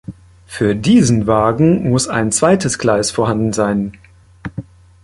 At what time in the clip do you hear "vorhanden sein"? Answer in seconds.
3.11-3.95